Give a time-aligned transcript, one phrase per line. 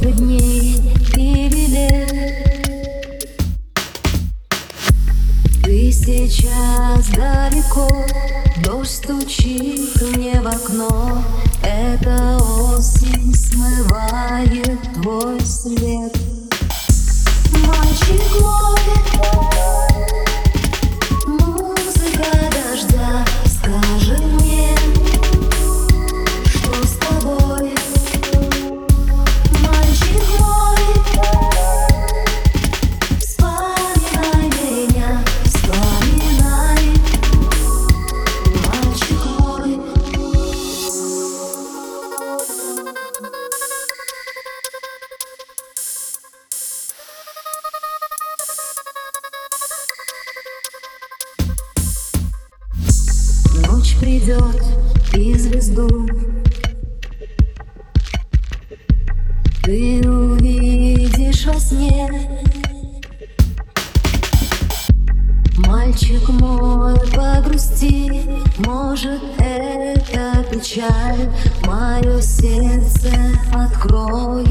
[0.00, 0.76] дней
[1.16, 2.10] лет
[5.62, 7.88] Ты сейчас далеко
[8.64, 11.24] Дождь стучит мне в окно.
[11.62, 14.09] Это осень смывает
[53.80, 54.62] Ночь придет
[55.14, 56.06] и звезду.
[59.64, 62.06] Ты увидишь во сне.
[65.66, 68.22] Мальчик мой, погрусти
[68.58, 71.30] Может, это печаль.
[71.64, 73.10] Мое сердце
[73.50, 74.49] откроет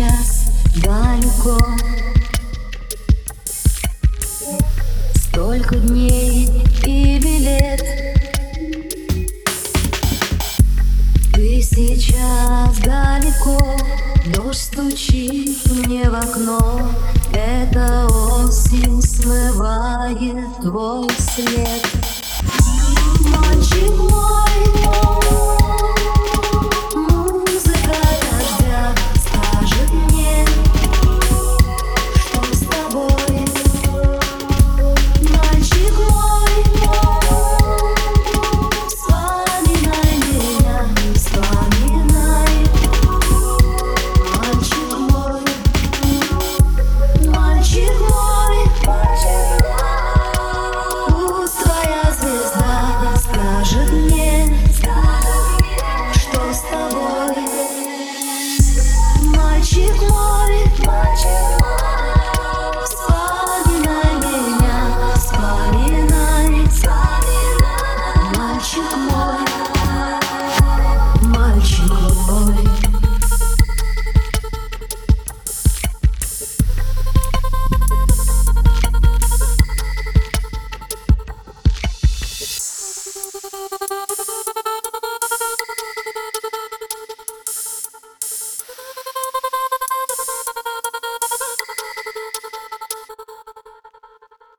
[0.00, 0.46] сейчас
[0.76, 1.58] далеко.
[5.14, 6.48] Столько дней
[6.86, 7.82] и билет.
[11.34, 13.58] Ты сейчас далеко
[14.34, 16.90] Дождь стучит мне в окно.
[17.32, 22.09] Это осень смывает твой след